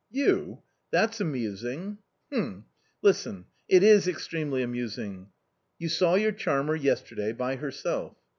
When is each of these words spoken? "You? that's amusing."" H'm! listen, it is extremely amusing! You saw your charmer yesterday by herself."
"You? 0.23 0.63
that's 0.89 1.21
amusing."" 1.21 1.99
H'm! 2.33 2.65
listen, 3.03 3.45
it 3.69 3.83
is 3.83 4.07
extremely 4.07 4.63
amusing! 4.63 5.29
You 5.77 5.89
saw 5.89 6.15
your 6.15 6.31
charmer 6.31 6.75
yesterday 6.75 7.33
by 7.33 7.57
herself." 7.57 8.17